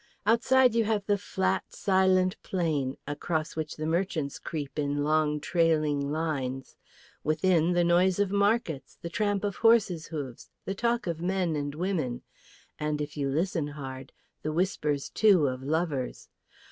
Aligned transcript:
Outside 0.25 0.73
you 0.73 0.83
have 0.85 1.05
the 1.05 1.15
flat, 1.19 1.75
silent 1.75 2.35
plain, 2.41 2.97
across 3.05 3.55
which 3.55 3.75
the 3.75 3.85
merchants 3.85 4.39
creep 4.39 4.79
in 4.79 5.03
long 5.03 5.39
trailing 5.39 6.11
lines, 6.11 6.75
within 7.23 7.73
the 7.73 7.83
noise 7.83 8.17
of 8.17 8.31
markets, 8.31 8.97
the 8.99 9.11
tramp 9.11 9.43
of 9.43 9.57
horses' 9.57 10.07
hoofs, 10.07 10.49
the 10.65 10.73
talk 10.73 11.05
of 11.05 11.21
men 11.21 11.55
and 11.55 11.75
women, 11.75 12.23
and, 12.79 12.99
if 12.99 13.15
you 13.15 13.29
listen 13.29 13.67
hard, 13.67 14.11
the 14.41 14.51
whispers, 14.51 15.07
too, 15.07 15.45
of 15.47 15.61
lovers. 15.61 16.29